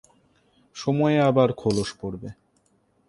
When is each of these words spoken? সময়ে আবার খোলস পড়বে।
সময়ে 0.75 1.17
আবার 1.21 1.49
খোলস 1.53 1.89
পড়বে। 2.01 2.29